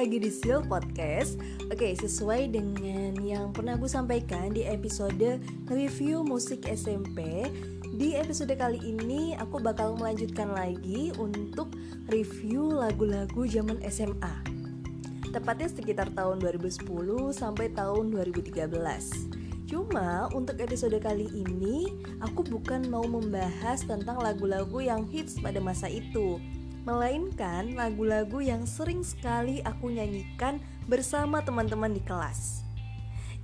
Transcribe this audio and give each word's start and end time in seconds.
lagi 0.00 0.16
di 0.16 0.32
Seal 0.32 0.64
Podcast. 0.64 1.36
Oke, 1.68 1.92
sesuai 1.92 2.56
dengan 2.56 3.20
yang 3.20 3.52
pernah 3.52 3.76
aku 3.76 3.84
sampaikan 3.84 4.48
di 4.48 4.64
episode 4.64 5.36
review 5.68 6.24
musik 6.24 6.64
SMP 6.64 7.44
Di 8.00 8.16
episode 8.16 8.56
kali 8.56 8.80
ini 8.80 9.36
aku 9.36 9.60
bakal 9.60 10.00
melanjutkan 10.00 10.56
lagi 10.56 11.12
untuk 11.20 11.76
review 12.08 12.72
lagu-lagu 12.80 13.44
zaman 13.44 13.76
SMA 13.92 14.34
Tepatnya 15.36 15.68
sekitar 15.68 16.08
tahun 16.16 16.40
2010 16.48 16.80
sampai 17.36 17.68
tahun 17.76 18.08
2013 18.16 18.72
Cuma 19.68 20.32
untuk 20.32 20.56
episode 20.64 20.96
kali 20.96 21.28
ini 21.28 21.92
aku 22.24 22.40
bukan 22.48 22.88
mau 22.88 23.04
membahas 23.04 23.84
tentang 23.84 24.16
lagu-lagu 24.16 24.80
yang 24.80 25.04
hits 25.12 25.36
pada 25.44 25.60
masa 25.60 25.92
itu 25.92 26.40
melainkan 26.90 27.78
lagu-lagu 27.78 28.42
yang 28.42 28.66
sering 28.66 29.06
sekali 29.06 29.62
aku 29.62 29.94
nyanyikan 29.94 30.58
bersama 30.90 31.38
teman-teman 31.38 31.94
di 31.94 32.02
kelas. 32.02 32.66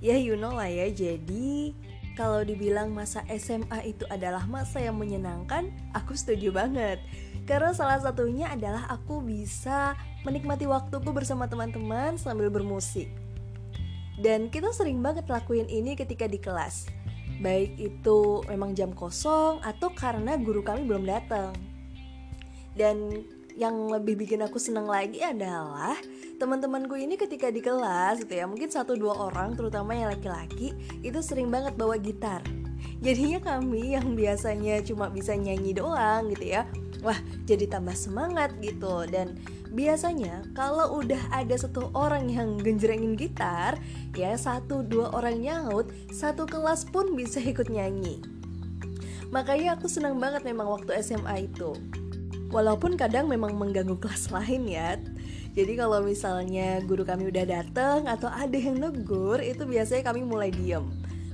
Ya 0.03 0.19
you 0.19 0.35
know 0.35 0.51
lah 0.51 0.67
ya, 0.67 0.91
jadi 0.91 1.71
kalau 2.19 2.43
dibilang 2.43 2.91
masa 2.91 3.23
SMA 3.31 3.87
itu 3.87 4.03
adalah 4.11 4.43
masa 4.51 4.83
yang 4.83 4.99
menyenangkan, 4.99 5.71
aku 5.95 6.11
setuju 6.11 6.51
banget. 6.51 6.99
Karena 7.47 7.71
salah 7.71 8.03
satunya 8.03 8.51
adalah 8.51 8.83
aku 8.91 9.23
bisa 9.23 9.95
menikmati 10.27 10.67
waktuku 10.67 11.07
bersama 11.15 11.47
teman-teman 11.47 12.19
sambil 12.19 12.51
bermusik. 12.51 13.07
Dan 14.19 14.51
kita 14.51 14.75
sering 14.75 14.99
banget 14.99 15.23
lakuin 15.31 15.71
ini 15.71 15.95
ketika 15.95 16.27
di 16.27 16.35
kelas. 16.35 16.91
Baik 17.39 17.79
itu 17.79 18.43
memang 18.51 18.75
jam 18.75 18.91
kosong 18.91 19.63
atau 19.63 19.95
karena 19.95 20.35
guru 20.35 20.65
kami 20.65 20.83
belum 20.83 21.07
datang 21.07 21.55
dan 22.77 23.25
yang 23.57 23.89
lebih 23.89 24.13
bikin 24.21 24.45
aku 24.45 24.61
seneng 24.61 24.85
lagi 24.85 25.17
adalah 25.25 25.97
teman-temanku 26.37 26.93
ini 26.93 27.17
ketika 27.17 27.49
di 27.49 27.57
kelas 27.57 28.21
gitu 28.21 28.37
ya 28.37 28.45
mungkin 28.45 28.69
satu 28.69 28.93
dua 28.93 29.17
orang 29.17 29.57
terutama 29.57 29.97
yang 29.97 30.13
laki-laki 30.13 30.77
itu 31.01 31.17
sering 31.25 31.49
banget 31.49 31.73
bawa 31.73 31.97
gitar. 31.97 32.45
Jadinya 33.01 33.41
kami 33.41 33.97
yang 33.97 34.13
biasanya 34.13 34.85
cuma 34.85 35.09
bisa 35.09 35.33
nyanyi 35.33 35.73
doang 35.73 36.29
gitu 36.37 36.53
ya 36.53 36.69
wah 37.01 37.17
jadi 37.49 37.65
tambah 37.65 37.97
semangat 37.97 38.53
gitu. 38.61 39.09
Dan 39.09 39.41
biasanya 39.73 40.45
kalau 40.53 41.01
udah 41.01 41.19
ada 41.33 41.57
satu 41.57 41.89
orang 41.97 42.29
yang 42.29 42.61
genjrengin 42.61 43.17
gitar 43.17 43.81
ya 44.13 44.37
satu 44.37 44.85
dua 44.85 45.09
orang 45.17 45.41
nyaut 45.41 45.89
satu 46.13 46.45
kelas 46.45 46.85
pun 46.93 47.17
bisa 47.17 47.41
ikut 47.41 47.73
nyanyi. 47.73 48.21
Makanya 49.33 49.75
aku 49.81 49.89
senang 49.89 50.21
banget 50.21 50.45
memang 50.45 50.69
waktu 50.69 50.93
SMA 51.01 51.49
itu 51.49 51.73
Walaupun 52.47 52.95
kadang 52.95 53.27
memang 53.27 53.55
mengganggu 53.59 53.99
kelas 53.99 54.31
lain 54.35 54.71
ya. 54.71 54.95
Jadi 55.57 55.73
kalau 55.73 56.05
misalnya 56.05 56.79
guru 56.85 57.01
kami 57.01 57.33
udah 57.33 57.45
datang 57.49 58.05
atau 58.05 58.29
ada 58.29 58.53
yang 58.53 58.77
negur, 58.77 59.41
itu 59.41 59.65
biasanya 59.65 60.05
kami 60.05 60.21
mulai 60.21 60.53
diem. 60.53 60.85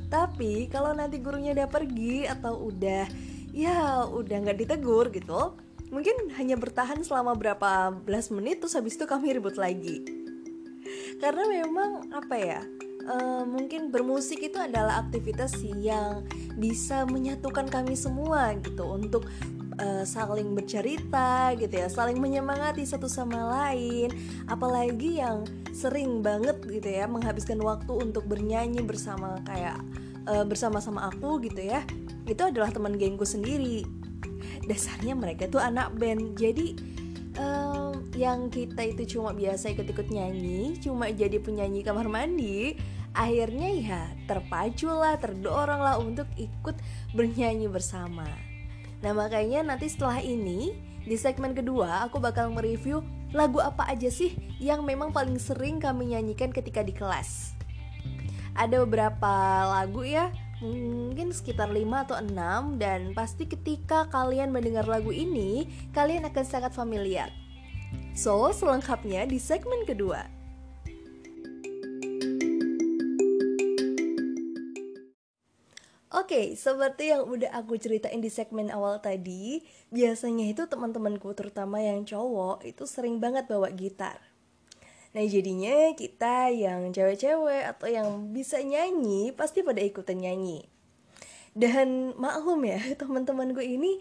Tapi 0.08 0.72
kalau 0.72 0.95
nanti 0.95 1.20
gurunya 1.20 1.52
udah 1.52 1.67
pergi 1.67 2.23
atau 2.30 2.72
udah 2.72 3.03
ya 3.52 4.08
udah 4.08 4.38
nggak 4.47 4.64
ditegur 4.64 5.11
gitu, 5.11 5.59
mungkin 5.92 6.31
hanya 6.39 6.55
bertahan 6.55 7.03
selama 7.03 7.36
berapa 7.36 7.92
belas 7.92 8.31
menit 8.31 8.64
terus 8.64 8.80
habis 8.80 8.95
itu 8.95 9.03
kami 9.03 9.36
ribut 9.36 9.59
lagi. 9.59 10.02
Karena 11.20 11.44
memang 11.50 12.09
apa 12.16 12.36
ya? 12.39 12.61
Uh, 13.03 13.44
mungkin 13.44 13.92
bermusik 13.92 14.39
itu 14.39 14.55
adalah 14.55 15.03
aktivitas 15.03 15.59
yang 15.59 16.23
bisa 16.55 17.03
menyatukan 17.03 17.67
kami 17.67 18.00
semua 18.00 18.55
gitu 18.64 18.88
untuk 18.88 19.27
uh, 19.80 20.04
saling 20.06 20.54
bercerita 20.54 21.54
gitu 21.58 21.73
ya, 21.73 21.88
saling 21.89 22.17
menyemangati 22.20 22.86
satu 22.86 23.10
sama 23.10 23.39
lain. 23.50 24.14
Apalagi 24.45 25.22
yang 25.22 25.48
sering 25.73 26.22
banget 26.22 26.61
gitu 26.70 26.89
ya 26.89 27.10
menghabiskan 27.10 27.58
waktu 27.61 27.92
untuk 27.94 28.30
bernyanyi 28.30 28.86
bersama 28.86 29.42
kayak 29.48 29.78
uh, 30.30 30.45
bersama-sama 30.45 31.10
aku 31.10 31.42
gitu 31.42 31.64
ya. 31.64 31.82
Itu 32.30 32.50
adalah 32.50 32.70
teman 32.70 32.95
gengku 32.95 33.26
sendiri. 33.26 33.83
Dasarnya 34.64 35.17
mereka 35.17 35.50
tuh 35.50 35.60
anak 35.60 35.92
band. 35.98 36.39
Jadi 36.39 36.78
um, 37.38 38.06
yang 38.14 38.48
kita 38.54 38.86
itu 38.86 39.17
cuma 39.17 39.33
biasa 39.33 39.73
ikut-ikut 39.73 40.08
nyanyi, 40.14 40.78
cuma 40.80 41.10
jadi 41.10 41.42
penyanyi 41.42 41.82
kamar 41.82 42.08
mandi, 42.08 42.78
akhirnya 43.17 43.70
ya 43.73 44.02
terpacu 44.30 44.88
lah, 44.88 45.17
terdorong 45.17 45.82
lah 45.82 45.95
untuk 45.98 46.30
ikut 46.38 46.78
bernyanyi 47.17 47.67
bersama. 47.67 48.52
Nah 49.03 49.11
makanya 49.11 49.61
nanti 49.67 49.91
setelah 49.91 50.23
ini 50.23 50.71
di 51.03 51.19
segmen 51.19 51.52
kedua 51.52 52.08
aku 52.08 52.23
bakal 52.23 52.55
mereview 52.55 53.03
lagu 53.36 53.59
apa 53.59 53.91
aja 53.91 54.08
sih 54.08 54.31
yang 54.64 54.87
memang 54.87 55.11
paling 55.11 55.36
sering 55.36 55.83
kami 55.83 56.15
nyanyikan 56.15 56.55
ketika 56.55 56.80
di 56.80 56.95
kelas. 56.95 57.52
Ada 58.53 58.86
beberapa 58.86 59.33
lagu 59.65 60.05
ya, 60.05 60.30
mungkin 60.61 61.33
sekitar 61.33 61.73
5 61.73 62.05
atau 62.05 62.15
6 62.21 62.77
dan 62.77 63.11
pasti 63.17 63.49
ketika 63.49 64.05
kalian 64.14 64.53
mendengar 64.53 64.86
lagu 64.86 65.09
ini, 65.09 65.65
kalian 65.91 66.30
akan 66.30 66.45
sangat 66.45 66.71
familiar. 66.77 67.33
So, 68.14 68.53
selengkapnya 68.53 69.25
di 69.25 69.41
segmen 69.41 69.89
kedua. 69.89 70.42
Oke, 76.23 76.39
okay, 76.39 76.48
seperti 76.56 77.11
yang 77.11 77.28
udah 77.28 77.52
aku 77.52 77.76
ceritain 77.76 78.23
di 78.23 78.32
segmen 78.32 78.72
awal 78.72 79.04
tadi, 79.04 79.60
biasanya 79.92 80.48
itu 80.56 80.64
teman-temanku 80.72 81.36
terutama 81.36 81.84
yang 81.84 82.08
cowok 82.08 82.64
itu 82.64 82.88
sering 82.88 83.20
banget 83.20 83.44
bawa 83.52 83.67
gitar. 83.76 84.23
Nah 85.12 85.23
jadinya 85.28 85.92
kita 85.92 86.48
yang 86.48 86.95
cewek-cewek 86.95 87.67
atau 87.76 87.92
yang 87.92 88.32
bisa 88.32 88.64
nyanyi 88.64 89.36
pasti 89.36 89.67
pada 89.67 89.83
ikutan 89.83 90.23
nyanyi. 90.23 90.64
Dan 91.52 92.16
maklum 92.16 92.64
ya 92.72 92.80
teman-temanku 93.04 93.60
ini 93.60 94.00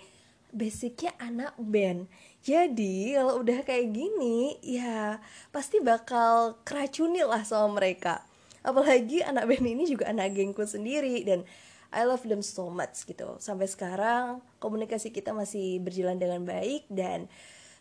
basicnya 0.54 1.18
anak 1.18 1.58
band. 1.58 2.06
Jadi 2.46 3.18
kalau 3.18 3.42
udah 3.42 3.66
kayak 3.66 3.90
gini 3.90 4.62
ya 4.62 5.18
pasti 5.50 5.82
bakal 5.82 6.62
keracuni 6.62 7.26
lah 7.26 7.42
sama 7.42 7.82
mereka. 7.82 8.22
Apalagi 8.62 9.26
anak 9.26 9.50
band 9.50 9.66
ini 9.66 9.90
juga 9.90 10.06
anak 10.06 10.38
gengku 10.38 10.62
sendiri 10.62 11.26
dan 11.26 11.42
I 11.92 12.08
love 12.08 12.24
them 12.24 12.40
so 12.40 12.72
much 12.72 13.04
gitu. 13.04 13.36
Sampai 13.36 13.68
sekarang 13.68 14.40
komunikasi 14.56 15.12
kita 15.12 15.36
masih 15.36 15.76
berjalan 15.84 16.16
dengan 16.16 16.40
baik 16.42 16.88
dan 16.88 17.28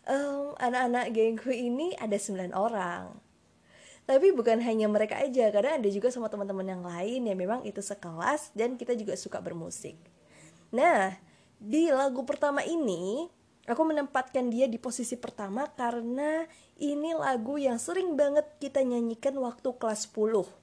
um, 0.04 0.52
anak-anak 0.60 1.16
gengku 1.16 1.48
ini 1.48 1.96
ada 1.96 2.20
9 2.20 2.52
orang. 2.52 3.16
Tapi 4.04 4.34
bukan 4.36 4.60
hanya 4.60 4.90
mereka 4.90 5.16
aja 5.16 5.48
karena 5.48 5.80
ada 5.80 5.88
juga 5.88 6.12
sama 6.12 6.28
teman-teman 6.28 6.66
yang 6.66 6.82
lain 6.84 7.24
yang 7.24 7.38
memang 7.38 7.60
itu 7.64 7.80
sekelas 7.80 8.52
dan 8.52 8.76
kita 8.76 8.92
juga 8.92 9.16
suka 9.16 9.40
bermusik. 9.40 9.96
Nah 10.74 11.16
di 11.56 11.88
lagu 11.88 12.26
pertama 12.28 12.60
ini 12.66 13.30
aku 13.64 13.82
menempatkan 13.86 14.50
dia 14.50 14.66
di 14.66 14.76
posisi 14.76 15.14
pertama 15.14 15.70
karena 15.72 16.44
ini 16.82 17.14
lagu 17.14 17.56
yang 17.56 17.78
sering 17.78 18.18
banget 18.18 18.44
kita 18.58 18.82
nyanyikan 18.82 19.38
waktu 19.38 19.70
kelas 19.78 20.10
10 20.10 20.61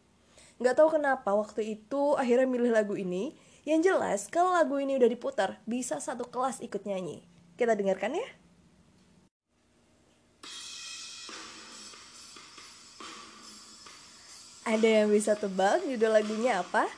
Nggak 0.60 0.76
tahu 0.76 1.00
kenapa 1.00 1.32
waktu 1.32 1.80
itu 1.80 2.20
akhirnya 2.20 2.44
milih 2.44 2.76
lagu 2.76 3.00
ini. 3.00 3.32
Yang 3.64 3.80
jelas, 3.92 4.20
kalau 4.28 4.52
lagu 4.52 4.76
ini 4.76 5.00
udah 5.00 5.08
diputar, 5.08 5.64
bisa 5.64 6.04
satu 6.04 6.28
kelas 6.28 6.60
ikut 6.60 6.84
nyanyi. 6.84 7.24
Kita 7.56 7.80
dengarkan 7.80 8.20
ya. 8.20 8.28
Ada 14.68 15.04
yang 15.04 15.10
bisa 15.16 15.40
tebak 15.40 15.80
judul 15.88 16.12
lagunya 16.12 16.60
apa? 16.60 16.92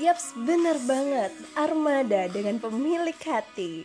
Yaps, 0.00 0.32
bener 0.32 0.80
banget. 0.88 1.28
Armada 1.52 2.24
dengan 2.32 2.56
pemilik 2.56 3.20
hati. 3.20 3.84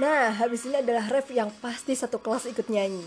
Nah, 0.00 0.32
habis 0.32 0.64
ini 0.64 0.80
adalah 0.80 1.04
ref 1.12 1.28
yang 1.28 1.52
pasti 1.60 1.92
satu 1.92 2.16
kelas 2.20 2.48
ikut 2.48 2.72
nyanyi. 2.72 3.04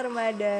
Armada. 0.00 0.58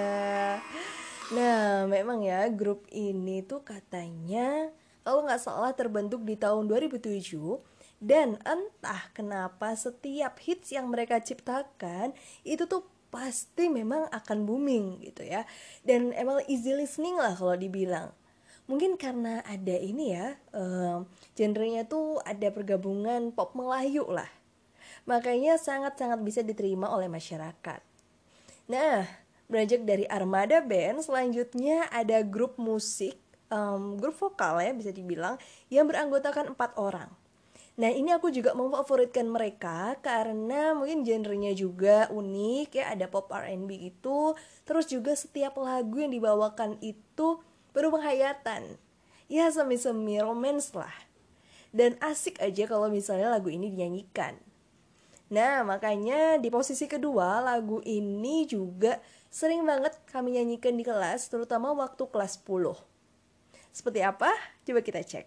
Nah, 1.33 1.89
memang 1.89 2.21
ya 2.21 2.45
grup 2.53 2.85
ini 2.93 3.41
tuh 3.41 3.65
katanya 3.65 4.69
kalau 5.01 5.25
nggak 5.25 5.41
salah 5.41 5.73
terbentuk 5.73 6.21
di 6.29 6.37
tahun 6.37 6.69
2007 6.69 7.25
dan 8.05 8.37
entah 8.45 9.09
kenapa 9.17 9.73
setiap 9.73 10.37
hits 10.45 10.77
yang 10.77 10.93
mereka 10.93 11.21
ciptakan 11.25 12.13
itu 12.45 12.69
tuh 12.69 12.85
pasti 13.09 13.73
memang 13.73 14.13
akan 14.13 14.45
booming 14.45 15.01
gitu 15.09 15.25
ya. 15.25 15.49
Dan 15.81 16.13
emang 16.13 16.45
easy 16.45 16.77
listening 16.77 17.17
lah 17.17 17.33
kalau 17.33 17.57
dibilang. 17.57 18.13
Mungkin 18.69 19.01
karena 19.01 19.43
ada 19.43 19.75
ini 19.75 20.15
ya, 20.15 20.39
um, 20.55 21.09
genrenya 21.35 21.89
tuh 21.89 22.23
ada 22.23 22.55
pergabungan 22.55 23.35
pop 23.35 23.57
Melayu 23.59 24.07
lah. 24.07 24.31
Makanya 25.11 25.59
sangat-sangat 25.59 26.23
bisa 26.23 26.41
diterima 26.47 26.87
oleh 26.87 27.11
masyarakat. 27.11 27.83
Nah, 28.71 29.11
beranjak 29.51 29.83
dari 29.83 30.07
Armada 30.07 30.63
Band, 30.63 31.03
selanjutnya 31.03 31.91
ada 31.91 32.23
grup 32.23 32.57
musik, 32.57 33.19
um, 33.51 33.99
grup 33.99 34.15
vokal 34.17 34.63
ya 34.63 34.71
bisa 34.71 34.95
dibilang, 34.95 35.37
yang 35.69 35.91
beranggotakan 35.91 36.55
empat 36.55 36.79
orang. 36.79 37.11
Nah 37.81 37.89
ini 37.89 38.13
aku 38.13 38.29
juga 38.29 38.53
memfavoritkan 38.53 39.25
mereka 39.25 39.97
karena 40.05 40.77
mungkin 40.77 41.01
genrenya 41.01 41.57
juga 41.57 42.13
unik 42.13 42.77
ya 42.77 42.93
ada 42.93 43.09
pop 43.09 43.33
R&B 43.33 43.73
itu 43.73 44.37
terus 44.69 44.85
juga 44.85 45.17
setiap 45.17 45.57
lagu 45.57 45.97
yang 45.97 46.13
dibawakan 46.13 46.77
itu 46.85 47.41
penuh 47.73 47.89
penghayatan 47.89 48.77
ya 49.33 49.49
semi-semi 49.49 50.21
romance 50.21 50.77
lah 50.77 50.93
dan 51.73 51.97
asik 52.05 52.37
aja 52.45 52.69
kalau 52.69 52.93
misalnya 52.93 53.33
lagu 53.33 53.49
ini 53.49 53.73
dinyanyikan. 53.73 54.37
Nah 55.33 55.63
makanya 55.63 56.37
di 56.37 56.53
posisi 56.53 56.85
kedua 56.85 57.41
lagu 57.41 57.81
ini 57.87 58.45
juga 58.45 59.01
sering 59.31 59.63
banget 59.63 59.95
kami 60.11 60.35
nyanyikan 60.37 60.75
di 60.75 60.83
kelas 60.83 61.31
terutama 61.31 61.71
waktu 61.71 62.03
kelas 62.11 62.43
10. 62.43 62.75
Seperti 63.71 64.03
apa? 64.03 64.35
Coba 64.67 64.83
kita 64.83 65.01
cek. 65.07 65.27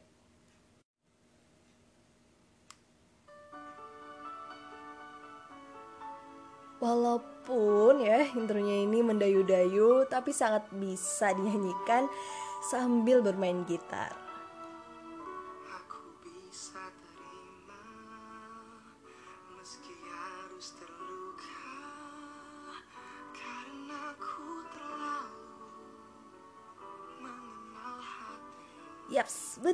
Walaupun 6.84 8.04
ya 8.04 8.28
intronya 8.36 8.84
ini 8.84 9.00
mendayu-dayu 9.00 10.04
tapi 10.12 10.36
sangat 10.36 10.68
bisa 10.76 11.32
dinyanyikan 11.32 12.12
sambil 12.60 13.24
bermain 13.24 13.64
gitar. 13.64 14.23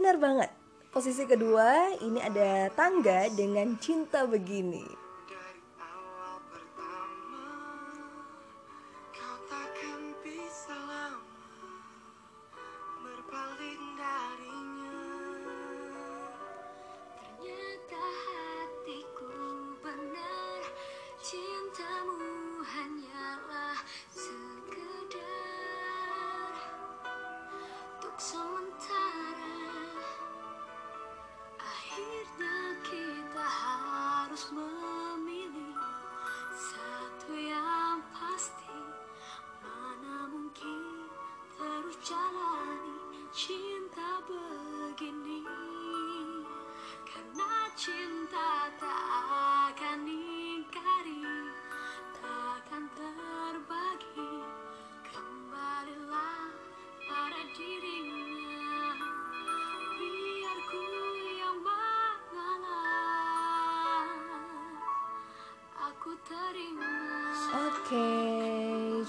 Benar 0.10 0.26
banget. 0.26 0.50
Posisi 0.90 1.22
kedua 1.30 1.94
ini 2.02 2.18
ada 2.18 2.66
tangga 2.74 3.30
dengan 3.30 3.78
cinta 3.78 4.26
begini. 4.26 4.99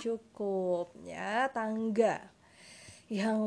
Cukup 0.00 0.97
ya 1.05 1.52
tangga 1.52 2.32
yang 3.11 3.41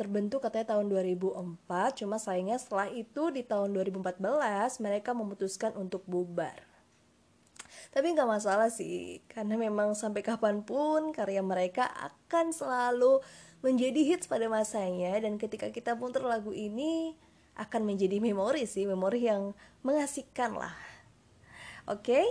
terbentuk 0.00 0.40
katanya 0.40 0.74
tahun 0.74 0.88
2004 0.88 2.00
cuma 2.02 2.16
sayangnya 2.16 2.56
setelah 2.56 2.88
itu 2.88 3.28
di 3.28 3.44
tahun 3.44 3.76
2014 3.76 4.16
mereka 4.80 5.12
memutuskan 5.12 5.76
untuk 5.76 6.02
bubar 6.08 6.56
tapi 7.90 8.16
nggak 8.16 8.26
masalah 8.26 8.72
sih 8.72 9.20
karena 9.28 9.60
memang 9.60 9.92
sampai 9.92 10.24
kapan 10.24 10.64
pun 10.64 11.12
karya 11.12 11.44
mereka 11.44 11.90
akan 12.00 12.54
selalu 12.54 13.20
menjadi 13.60 14.14
hits 14.14 14.24
pada 14.24 14.48
masanya 14.48 15.20
dan 15.20 15.36
ketika 15.36 15.68
kita 15.68 15.92
putar 16.00 16.24
lagu 16.24 16.56
ini 16.56 17.12
akan 17.60 17.84
menjadi 17.84 18.24
memori 18.24 18.64
sih 18.64 18.88
memori 18.88 19.28
yang 19.28 19.52
mengasihkan 19.84 20.56
lah 20.56 20.72
oke 21.84 22.08
okay? 22.08 22.24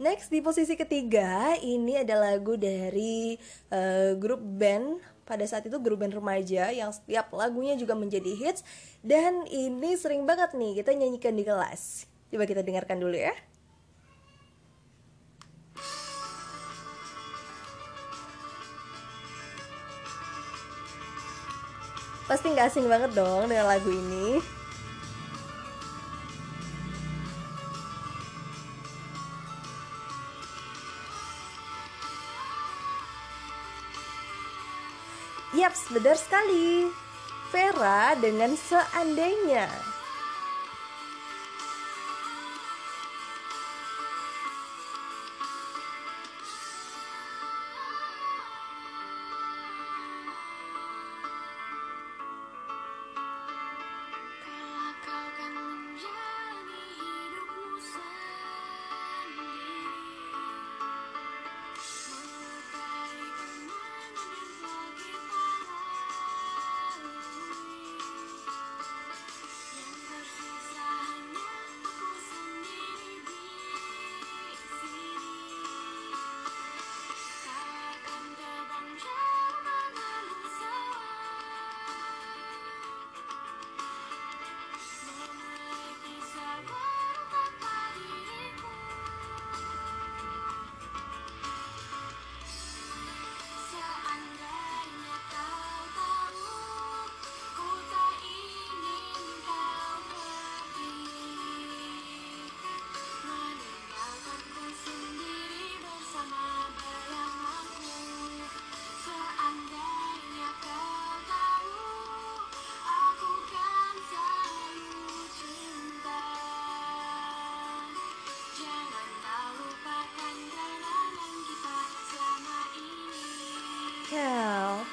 Next 0.00 0.32
di 0.32 0.40
posisi 0.40 0.80
ketiga 0.80 1.60
ini 1.60 2.00
ada 2.00 2.16
lagu 2.16 2.56
dari 2.56 3.36
uh, 3.68 4.16
grup 4.16 4.40
band 4.40 4.96
pada 5.28 5.44
saat 5.44 5.68
itu 5.68 5.76
grup 5.76 6.00
band 6.00 6.16
remaja 6.16 6.72
yang 6.72 6.88
setiap 6.88 7.28
lagunya 7.36 7.76
juga 7.76 7.92
menjadi 7.92 8.32
hits 8.32 8.64
dan 9.04 9.44
ini 9.44 9.92
sering 10.00 10.24
banget 10.24 10.56
nih 10.56 10.80
kita 10.80 10.96
nyanyikan 10.96 11.36
di 11.36 11.44
kelas. 11.44 12.08
Coba 12.32 12.48
kita 12.48 12.64
dengarkan 12.64 12.96
dulu 12.96 13.12
ya. 13.12 13.36
Pasti 22.24 22.48
nggak 22.48 22.72
asing 22.72 22.88
banget 22.88 23.12
dong 23.12 23.52
dengan 23.52 23.68
lagu 23.68 23.92
ini. 23.92 24.59
Yaps, 35.70 35.86
benar 35.94 36.18
sekali. 36.18 36.90
Vera 37.54 38.18
dengan 38.18 38.58
seandainya. 38.58 39.70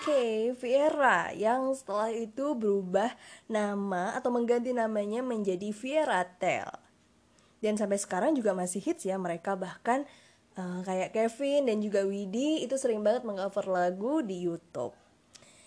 Oke, 0.07 0.55
Viera 0.63 1.35
yang 1.35 1.75
setelah 1.75 2.07
itu 2.07 2.55
berubah 2.55 3.11
nama 3.51 4.15
atau 4.15 4.31
mengganti 4.31 4.71
namanya 4.71 5.19
menjadi 5.19 5.67
Viera 5.75 6.23
Tel. 6.23 6.71
Dan 7.59 7.75
sampai 7.75 7.99
sekarang 7.99 8.31
juga 8.31 8.55
masih 8.55 8.79
hits 8.79 9.03
ya 9.03 9.19
mereka 9.19 9.59
bahkan 9.59 10.07
uh, 10.55 10.79
kayak 10.87 11.11
Kevin 11.11 11.67
dan 11.67 11.83
juga 11.83 12.07
Widi 12.07 12.63
itu 12.63 12.79
sering 12.79 13.03
banget 13.03 13.27
mengcover 13.27 13.67
lagu 13.67 14.23
di 14.23 14.47
YouTube. 14.47 14.95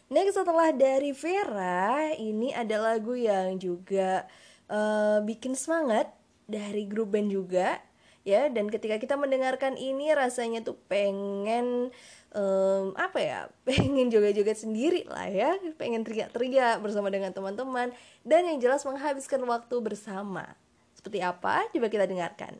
Next 0.08 0.40
setelah 0.40 0.72
dari 0.72 1.12
Vera, 1.12 2.08
ini 2.16 2.56
ada 2.56 2.80
lagu 2.80 3.12
yang 3.12 3.60
juga 3.60 4.24
uh, 4.72 5.20
bikin 5.20 5.52
semangat 5.52 6.16
dari 6.48 6.88
grup 6.88 7.12
band 7.12 7.28
juga 7.28 7.76
ya 8.24 8.48
dan 8.52 8.68
ketika 8.68 9.00
kita 9.00 9.16
mendengarkan 9.16 9.80
ini 9.80 10.12
rasanya 10.12 10.60
tuh 10.60 10.76
pengen 10.88 11.88
um, 12.34 12.94
apa 12.94 13.18
ya 13.18 13.40
pengen 13.66 14.10
joget-joget 14.10 14.58
sendiri 14.58 15.02
lah 15.06 15.26
ya. 15.26 15.56
Pengen 15.78 16.06
teriak-teriak 16.06 16.82
bersama 16.82 17.10
dengan 17.10 17.34
teman-teman. 17.34 17.90
Dan 18.22 18.46
yang 18.46 18.58
jelas 18.62 18.86
menghabiskan 18.86 19.42
waktu 19.46 19.76
bersama. 19.82 20.54
Seperti 20.94 21.24
apa? 21.24 21.66
Coba 21.72 21.88
kita 21.88 22.04
dengarkan. 22.06 22.58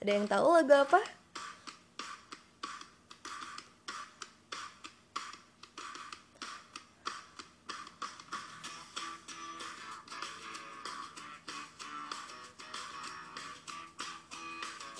Ada 0.00 0.16
yang 0.16 0.24
tahu 0.24 0.48
lagu 0.56 0.72
apa 0.72 1.19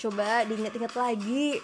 Coba 0.00 0.49
diinget-inget 0.49 0.97
lagi. 0.97 1.61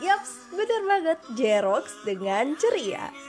Yaps, 0.00 0.48
bener 0.56 0.82
banget 0.88 1.18
Jerox 1.36 2.00
dengan 2.08 2.56
ceria. 2.56 3.21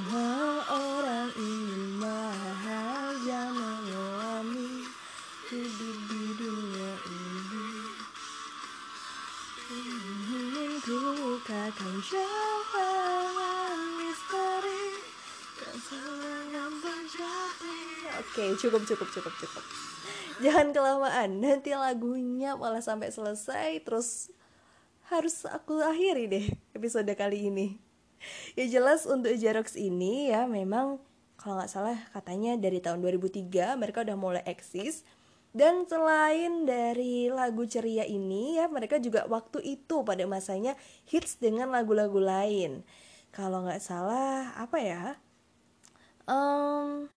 Semua 0.00 0.64
orang 0.64 1.28
Oke 18.16 18.56
cukup 18.56 18.88
cukup 18.88 19.08
cukup 19.12 19.34
cukup. 19.36 19.64
Jangan 20.40 20.72
kelamaan 20.72 21.44
nanti 21.44 21.76
lagunya 21.76 22.56
malah 22.56 22.80
sampai 22.80 23.12
selesai 23.12 23.84
terus 23.84 24.32
harus 25.12 25.44
aku 25.44 25.76
akhiri 25.84 26.24
deh 26.24 26.46
episode 26.72 27.12
kali 27.12 27.52
ini 27.52 27.89
ya 28.60 28.68
jelas 28.68 29.08
untuk 29.08 29.32
Jerox 29.40 29.72
ini 29.72 30.28
ya 30.28 30.44
memang 30.44 31.00
kalau 31.40 31.56
nggak 31.56 31.72
salah 31.72 31.96
katanya 32.12 32.60
dari 32.60 32.84
tahun 32.84 33.00
2003 33.00 33.80
mereka 33.80 34.04
udah 34.04 34.16
mulai 34.20 34.44
eksis. 34.44 35.00
Dan 35.50 35.82
selain 35.82 36.62
dari 36.62 37.26
lagu 37.26 37.66
ceria 37.66 38.06
ini 38.06 38.60
ya 38.60 38.70
mereka 38.70 39.02
juga 39.02 39.26
waktu 39.26 39.58
itu 39.64 40.06
pada 40.06 40.22
masanya 40.28 40.78
hits 41.08 41.40
dengan 41.42 41.74
lagu-lagu 41.74 42.20
lain. 42.22 42.86
Kalau 43.34 43.66
nggak 43.66 43.82
salah 43.82 44.54
apa 44.54 44.78
ya? 44.78 45.04
Um, 46.30 47.10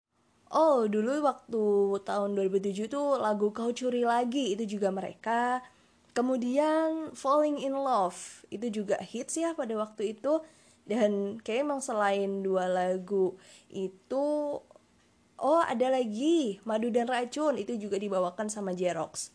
oh 0.52 0.86
dulu 0.86 1.26
waktu 1.26 1.62
tahun 2.06 2.38
2007 2.38 2.86
tuh 2.86 3.18
lagu 3.18 3.50
kau 3.50 3.74
curi 3.74 4.06
lagi 4.06 4.54
itu 4.54 4.78
juga 4.78 4.94
mereka. 4.94 5.64
Kemudian 6.14 7.10
falling 7.16 7.58
in 7.58 7.74
love 7.74 8.44
itu 8.52 8.68
juga 8.70 9.00
hits 9.02 9.40
ya 9.40 9.56
pada 9.58 9.74
waktu 9.74 10.14
itu 10.14 10.38
dan 10.90 11.38
kayak 11.46 11.62
emang 11.70 11.78
selain 11.78 12.42
dua 12.42 12.66
lagu 12.66 13.38
itu 13.70 14.58
oh 15.38 15.62
ada 15.62 15.86
lagi 15.94 16.58
madu 16.66 16.90
dan 16.90 17.06
racun 17.06 17.54
itu 17.54 17.78
juga 17.78 17.94
dibawakan 17.94 18.50
sama 18.50 18.74
Jerox 18.74 19.30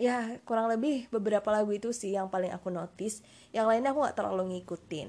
ya 0.00 0.40
kurang 0.48 0.72
lebih 0.72 1.10
beberapa 1.10 1.52
lagu 1.52 1.76
itu 1.76 1.92
sih 1.92 2.14
yang 2.16 2.32
paling 2.32 2.48
aku 2.54 2.72
notice. 2.72 3.20
Yang 3.52 3.66
lainnya 3.68 3.90
aku 3.92 4.00
nggak 4.06 4.16
terlalu 4.16 4.42
ngikutin. 4.56 5.08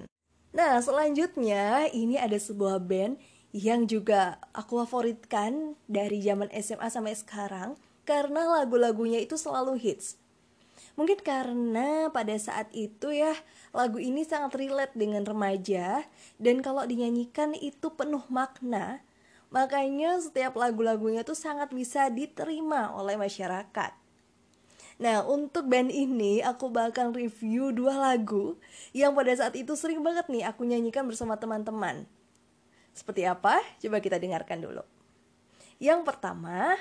Nah 0.51 0.83
selanjutnya 0.83 1.88
ini 1.95 2.19
ada 2.19 2.35
sebuah 2.35 2.83
band 2.83 3.15
yang 3.55 3.88
juga 3.88 4.39
aku 4.51 4.83
favoritkan 4.83 5.79
dari 5.88 6.19
zaman 6.19 6.51
SMA 6.51 6.88
sampai 6.91 7.15
sekarang. 7.15 7.79
Karena 8.01 8.50
lagu-lagunya 8.50 9.21
itu 9.21 9.38
selalu 9.38 9.77
hits 9.77 10.17
Mungkin 11.00 11.23
karena 11.23 12.11
pada 12.11 12.35
saat 12.35 12.67
itu 12.75 13.15
ya 13.15 13.31
lagu 13.71 13.97
ini 13.97 14.27
sangat 14.27 14.59
relate 14.59 14.93
dengan 14.93 15.23
remaja 15.23 16.03
dan 16.38 16.59
kalau 16.59 16.83
dinyanyikan 16.83 17.55
itu 17.55 17.93
penuh 17.95 18.23
makna. 18.27 19.00
Makanya 19.51 20.19
setiap 20.23 20.55
lagu-lagunya 20.55 21.27
tuh 21.27 21.35
sangat 21.35 21.75
bisa 21.75 22.07
diterima 22.07 22.95
oleh 22.95 23.19
masyarakat. 23.19 23.91
Nah, 25.01 25.25
untuk 25.25 25.65
band 25.65 25.89
ini 25.89 26.45
aku 26.45 26.69
bakal 26.69 27.09
review 27.09 27.73
dua 27.73 27.97
lagu 27.97 28.61
yang 28.93 29.17
pada 29.17 29.33
saat 29.33 29.57
itu 29.57 29.73
sering 29.73 30.00
banget 30.05 30.29
nih 30.29 30.45
aku 30.45 30.61
nyanyikan 30.61 31.09
bersama 31.09 31.35
teman-teman. 31.41 32.05
Seperti 32.93 33.25
apa? 33.25 33.57
Coba 33.81 33.97
kita 33.97 34.21
dengarkan 34.21 34.61
dulu. 34.61 34.85
Yang 35.81 36.05
pertama, 36.05 36.77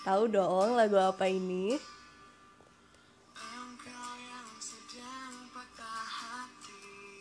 Tahu 0.00 0.32
dong 0.32 0.80
lagu 0.80 0.96
apa 0.96 1.28
ini? 1.28 1.76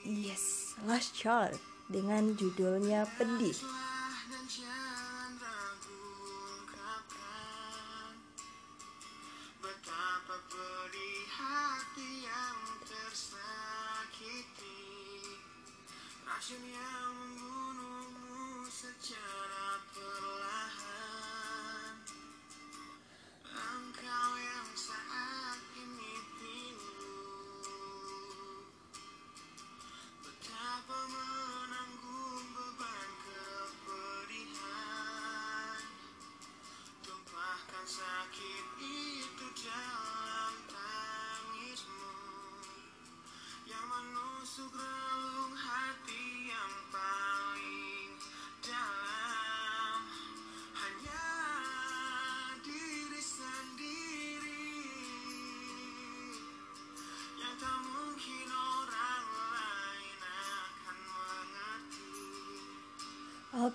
Yes, 0.08 0.74
Last 0.88 1.12
Child 1.12 1.60
dengan 1.92 2.34
judulnya 2.40 3.04
Pedih. 3.20 3.58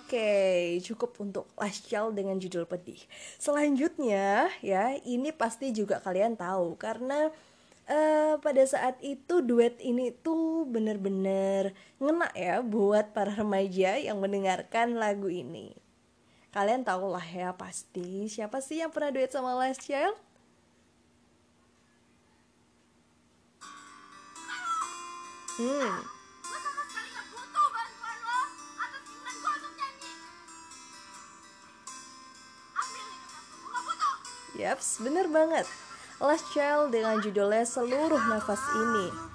Oke, 0.05 0.77
cukup 0.85 1.17
untuk 1.17 1.49
Last 1.57 1.89
Child 1.89 2.13
dengan 2.13 2.37
judul 2.37 2.69
pedih. 2.69 3.01
Selanjutnya 3.41 4.53
ya, 4.61 4.93
ini 5.01 5.33
pasti 5.33 5.73
juga 5.73 5.97
kalian 5.97 6.37
tahu 6.37 6.77
karena 6.77 7.33
uh, 7.89 8.37
pada 8.37 8.61
saat 8.69 9.01
itu 9.01 9.41
duet 9.41 9.81
ini 9.81 10.13
tuh 10.13 10.69
bener-bener 10.69 11.73
ngena 11.97 12.29
ya 12.37 12.61
buat 12.61 13.17
para 13.17 13.33
remaja 13.33 13.97
yang 13.97 14.21
mendengarkan 14.21 14.93
lagu 14.93 15.25
ini. 15.25 15.73
Kalian 16.53 16.85
tahu 16.85 17.09
lah 17.09 17.25
ya 17.25 17.57
pasti 17.57 18.29
siapa 18.29 18.61
sih 18.61 18.85
yang 18.85 18.93
pernah 18.93 19.09
duet 19.09 19.33
sama 19.33 19.57
Last 19.57 19.81
Child? 19.81 20.13
Hmm, 25.57 25.97
Yaps, 34.55 35.03
bener 35.03 35.27
banget. 35.27 35.67
Last 36.23 36.47
Child 36.55 36.95
dengan 36.95 37.19
judulnya 37.19 37.67
Seluruh 37.67 38.23
Nafas 38.31 38.63
Ini. 38.71 39.34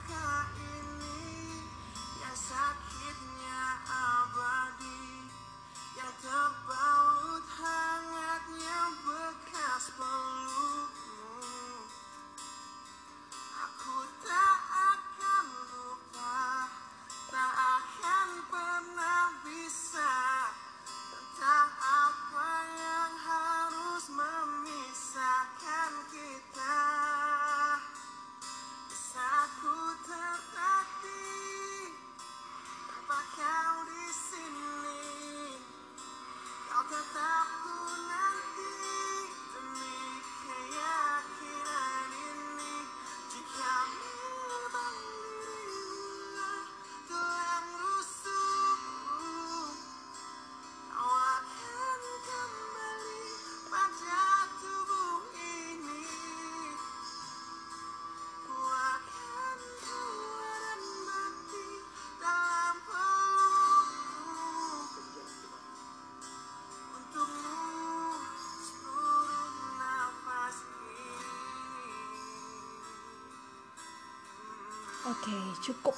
Oke, 75.20 75.36
cukup. 75.60 75.92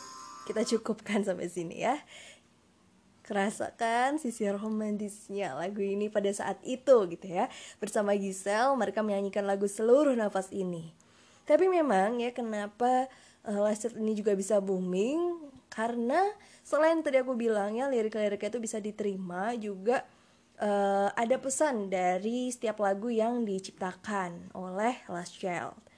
Kita 0.51 0.67
cukupkan 0.67 1.23
sampai 1.23 1.47
sini 1.47 1.87
ya. 1.87 1.95
Kerasakan 3.23 4.19
sisi 4.19 4.51
romantisnya 4.51 5.55
lagu 5.55 5.79
ini 5.79 6.11
pada 6.11 6.27
saat 6.35 6.59
itu 6.67 7.07
gitu 7.07 7.31
ya. 7.31 7.47
Bersama 7.79 8.19
Giselle, 8.19 8.75
mereka 8.75 8.99
menyanyikan 9.07 9.47
lagu 9.47 9.71
seluruh 9.71 10.11
nafas 10.19 10.51
ini. 10.51 10.91
Tapi 11.47 11.71
memang 11.71 12.19
ya 12.19 12.35
kenapa 12.35 13.07
uh, 13.47 13.63
Last 13.63 13.95
ini 13.95 14.19
juga 14.19 14.35
bisa 14.35 14.59
booming 14.59 15.39
karena 15.71 16.19
selain 16.67 16.99
tadi 17.07 17.23
aku 17.23 17.39
bilang 17.39 17.79
ya 17.79 17.87
lirik-liriknya 17.87 18.59
itu 18.59 18.59
bisa 18.59 18.83
diterima 18.83 19.55
juga 19.55 20.03
uh, 20.59 21.15
ada 21.15 21.39
pesan 21.39 21.95
dari 21.95 22.51
setiap 22.51 22.83
lagu 22.83 23.07
yang 23.07 23.47
diciptakan 23.47 24.51
oleh 24.51 24.99
Last 25.07 25.39
Child. 25.39 25.92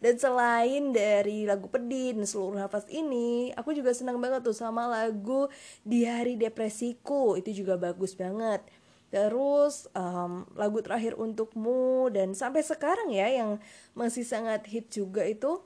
Dan 0.00 0.16
selain 0.16 0.96
dari 0.96 1.44
lagu 1.44 1.68
pedih 1.68 2.16
dan 2.16 2.24
seluruh 2.24 2.56
nafas 2.56 2.88
ini, 2.88 3.52
aku 3.52 3.76
juga 3.76 3.92
senang 3.92 4.16
banget 4.16 4.40
tuh 4.40 4.56
sama 4.56 4.88
lagu 4.88 5.52
Di 5.84 6.08
Hari 6.08 6.40
Depresiku. 6.40 7.36
Itu 7.36 7.52
juga 7.52 7.76
bagus 7.76 8.16
banget. 8.16 8.64
Terus 9.12 9.90
um, 9.92 10.48
lagu 10.56 10.80
terakhir 10.80 11.18
untukmu 11.20 12.08
dan 12.14 12.32
sampai 12.32 12.62
sekarang 12.64 13.10
ya 13.12 13.26
yang 13.28 13.60
masih 13.92 14.22
sangat 14.22 14.64
hit 14.70 14.86
juga 14.88 15.26
itu 15.26 15.60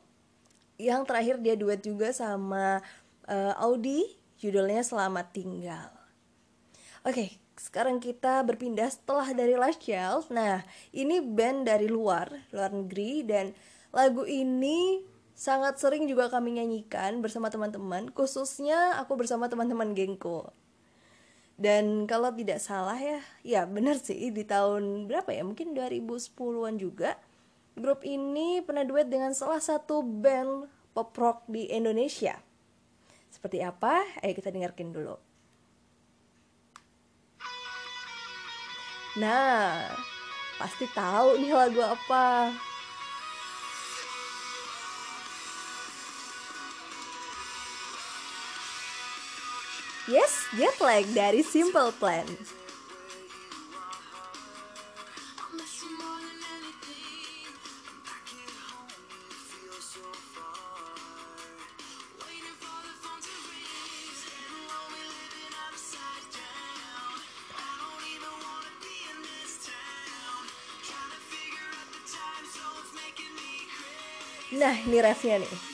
yang 0.80 1.06
terakhir 1.06 1.38
dia 1.38 1.54
duet 1.54 1.84
juga 1.84 2.10
sama 2.10 2.80
uh, 3.28 3.54
Audi 3.62 4.16
judulnya 4.40 4.82
Selamat 4.82 5.30
Tinggal. 5.30 5.92
Oke, 7.04 7.12
okay, 7.12 7.28
sekarang 7.60 8.00
kita 8.00 8.40
berpindah 8.42 8.88
setelah 8.88 9.28
dari 9.36 9.54
Last 9.60 9.84
Child. 9.84 10.32
Nah, 10.32 10.64
ini 10.90 11.20
band 11.20 11.68
dari 11.68 11.86
luar, 11.86 12.32
luar 12.48 12.72
negeri 12.72 13.22
dan 13.28 13.52
Lagu 13.94 14.26
ini 14.26 15.06
sangat 15.38 15.78
sering 15.78 16.10
juga 16.10 16.26
kami 16.26 16.58
nyanyikan 16.58 17.22
bersama 17.22 17.46
teman-teman, 17.46 18.10
khususnya 18.10 18.98
aku 18.98 19.14
bersama 19.14 19.46
teman-teman 19.46 19.94
gengku. 19.94 20.50
Dan 21.54 22.10
kalau 22.10 22.34
tidak 22.34 22.58
salah 22.58 22.98
ya, 22.98 23.22
ya 23.46 23.62
benar 23.70 24.02
sih 24.02 24.34
di 24.34 24.42
tahun 24.42 25.06
berapa 25.06 25.30
ya? 25.30 25.46
Mungkin 25.46 25.78
2010-an 25.78 26.74
juga. 26.82 27.14
Grup 27.78 28.02
ini 28.02 28.58
pernah 28.66 28.82
duet 28.82 29.06
dengan 29.06 29.30
salah 29.30 29.62
satu 29.62 30.02
band 30.02 30.66
pop 30.90 31.14
rock 31.14 31.46
di 31.46 31.70
Indonesia. 31.70 32.34
Seperti 33.30 33.62
apa? 33.62 34.02
Ayo 34.26 34.34
kita 34.34 34.50
dengarkan 34.50 34.90
dulu. 34.90 35.14
Nah, 39.22 39.94
pasti 40.58 40.90
tahu 40.90 41.38
nih 41.38 41.54
lagu 41.54 41.78
apa. 41.78 42.50
Yes, 50.04 50.44
jet 50.52 50.76
lag 50.84 51.08
dari 51.16 51.40
Simple 51.40 51.88
Plan. 51.96 52.28
Nah, 74.54 74.76
ini 74.84 75.00
refnya 75.00 75.40
nih. 75.40 75.73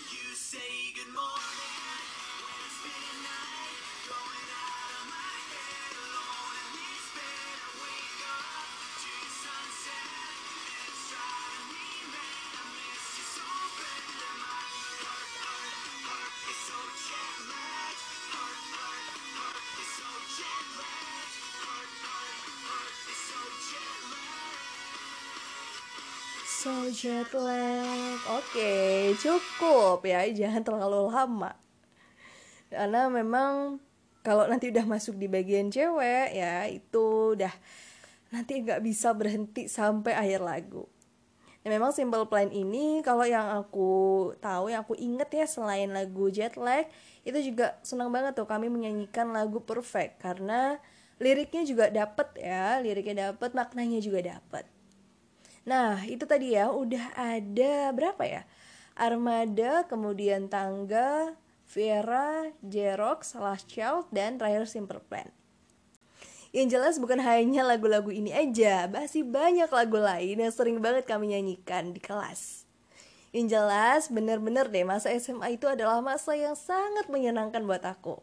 So 26.61 26.93
jet 26.93 27.33
lag. 27.33 28.21
Oke, 28.37 29.17
cukup 29.17 30.05
ya, 30.05 30.29
jangan 30.29 30.61
terlalu 30.61 31.09
lama. 31.09 31.57
Karena 32.69 33.09
memang 33.09 33.81
kalau 34.21 34.45
nanti 34.45 34.69
udah 34.69 34.85
masuk 34.85 35.17
di 35.17 35.25
bagian 35.25 35.73
cewek 35.73 36.37
ya 36.37 36.69
itu 36.69 37.33
udah 37.33 37.49
nanti 38.29 38.61
nggak 38.61 38.85
bisa 38.85 39.17
berhenti 39.17 39.73
sampai 39.73 40.13
akhir 40.13 40.45
lagu. 40.45 40.85
Ya, 41.65 41.73
memang 41.73 41.97
Simple 41.97 42.29
Plan 42.29 42.53
ini 42.53 43.01
kalau 43.01 43.25
yang 43.25 43.57
aku 43.57 43.89
tahu, 44.45 44.69
yang 44.69 44.85
aku 44.85 45.01
inget 45.01 45.33
ya 45.33 45.49
selain 45.49 45.89
lagu 45.97 46.29
Jet 46.29 46.61
Lag 46.61 46.85
itu 47.25 47.41
juga 47.41 47.81
senang 47.81 48.13
banget 48.13 48.37
tuh 48.37 48.45
kami 48.45 48.69
menyanyikan 48.69 49.33
lagu 49.33 49.65
Perfect 49.65 50.21
karena 50.21 50.77
liriknya 51.17 51.65
juga 51.65 51.89
dapet 51.89 52.37
ya, 52.37 52.85
liriknya 52.85 53.33
dapet, 53.33 53.57
maknanya 53.57 53.97
juga 54.05 54.21
dapet. 54.37 54.69
Nah, 55.69 56.03
itu 56.09 56.25
tadi 56.25 56.57
ya, 56.57 56.73
udah 56.73 57.13
ada 57.17 57.93
berapa 57.93 58.23
ya? 58.25 58.43
Armada, 58.97 59.85
kemudian 59.89 60.49
Tangga, 60.49 61.37
Vera, 61.69 62.51
Jerox, 62.65 63.37
Last 63.37 63.69
Child, 63.69 64.09
dan 64.11 64.41
terakhir 64.41 64.67
Simple 64.67 65.01
Plan. 65.05 65.29
Yang 66.51 66.67
jelas 66.75 66.95
bukan 66.99 67.23
hanya 67.23 67.63
lagu-lagu 67.63 68.11
ini 68.11 68.35
aja, 68.35 68.91
masih 68.91 69.23
banyak 69.23 69.71
lagu 69.71 70.03
lain 70.03 70.35
yang 70.35 70.51
sering 70.51 70.83
banget 70.83 71.07
kami 71.07 71.31
nyanyikan 71.31 71.95
di 71.95 72.03
kelas. 72.03 72.67
Yang 73.31 73.47
jelas 73.55 74.03
bener-bener 74.11 74.67
deh 74.67 74.83
masa 74.83 75.15
SMA 75.15 75.55
itu 75.55 75.71
adalah 75.71 76.03
masa 76.03 76.35
yang 76.35 76.59
sangat 76.59 77.07
menyenangkan 77.07 77.63
buat 77.63 77.87
aku. 77.87 78.19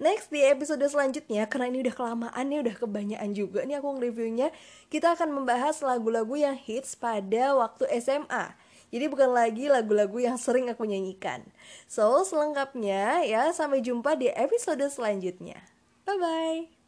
Next 0.00 0.32
di 0.32 0.40
episode 0.40 0.80
selanjutnya 0.80 1.44
karena 1.44 1.68
ini 1.68 1.84
udah 1.84 1.92
kelamaan 1.92 2.44
nih 2.48 2.64
udah 2.64 2.76
kebanyakan 2.80 3.36
juga 3.36 3.68
nih 3.68 3.84
aku 3.84 4.00
nge-reviewnya 4.00 4.48
kita 4.88 5.12
akan 5.12 5.28
membahas 5.28 5.84
lagu-lagu 5.84 6.40
yang 6.40 6.56
hits 6.56 6.96
pada 6.96 7.52
waktu 7.52 7.84
SMA. 8.00 8.56
Jadi 8.88 9.04
bukan 9.12 9.28
lagi 9.28 9.68
lagu-lagu 9.68 10.16
yang 10.16 10.40
sering 10.40 10.72
aku 10.72 10.88
nyanyikan. 10.88 11.44
So 11.84 12.24
selengkapnya 12.24 13.28
ya 13.28 13.52
sampai 13.52 13.84
jumpa 13.84 14.16
di 14.16 14.32
episode 14.32 14.82
selanjutnya. 14.88 15.60
Bye 16.08 16.16
bye. 16.16 16.79